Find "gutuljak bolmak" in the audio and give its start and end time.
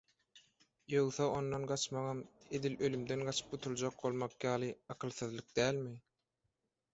3.57-4.35